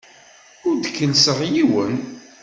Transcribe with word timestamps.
Ur 0.67 0.75
d-kellseɣ 0.77 1.39
yiwen. 1.53 1.95